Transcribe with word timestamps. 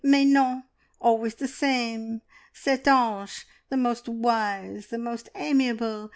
Mais 0.03 0.25
non! 0.25 0.63
Always 0.99 1.35
the 1.35 1.47
same 1.47 2.23
cette 2.51 2.87
ange, 2.87 3.45
the 3.69 3.77
most 3.77 4.09
wise, 4.09 4.87
the 4.87 4.97
most 4.97 5.29
amiable! 5.35 6.09